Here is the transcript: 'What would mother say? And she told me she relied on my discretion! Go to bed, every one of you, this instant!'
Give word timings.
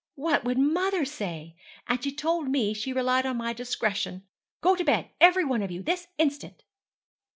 'What 0.15 0.43
would 0.43 0.57
mother 0.57 1.05
say? 1.05 1.55
And 1.87 2.03
she 2.03 2.11
told 2.11 2.49
me 2.49 2.73
she 2.73 2.91
relied 2.91 3.27
on 3.27 3.37
my 3.37 3.53
discretion! 3.53 4.23
Go 4.61 4.75
to 4.75 4.83
bed, 4.83 5.11
every 5.21 5.45
one 5.45 5.61
of 5.61 5.69
you, 5.69 5.83
this 5.83 6.07
instant!' 6.17 6.63